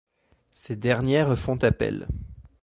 Ces 0.49 0.75
dernières 0.77 1.37
font 1.37 1.61
appel. 1.63 2.07